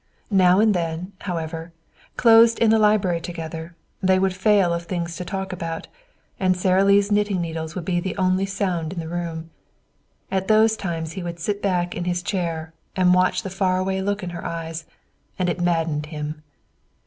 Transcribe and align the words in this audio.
Now 0.31 0.59
and 0.59 0.73
then, 0.73 1.13
however, 1.19 1.73
closed 2.17 2.57
in 2.57 2.71
the 2.71 2.79
library 2.79 3.21
together, 3.21 3.75
they 4.01 4.17
would 4.17 4.35
fail 4.35 4.73
of 4.73 4.85
things 4.87 5.15
to 5.17 5.23
talk 5.23 5.53
about, 5.53 5.87
and 6.39 6.57
Sara 6.57 6.83
Lee's 6.83 7.11
knitting 7.11 7.39
needles 7.39 7.75
would 7.75 7.85
be 7.85 7.99
the 7.99 8.17
only 8.17 8.47
sound 8.47 8.93
in 8.93 8.99
the 8.99 9.07
room. 9.07 9.51
At 10.31 10.47
those 10.47 10.75
times 10.75 11.11
he 11.11 11.21
would 11.21 11.39
sit 11.39 11.61
back 11.61 11.93
in 11.93 12.05
his 12.05 12.23
chair 12.23 12.73
and 12.95 13.13
watch 13.13 13.43
the 13.43 13.51
far 13.51 13.77
away 13.77 14.01
look 14.01 14.23
in 14.23 14.31
her 14.31 14.43
eyes, 14.43 14.85
and 15.37 15.49
it 15.49 15.61
maddened 15.61 16.07
him. 16.07 16.41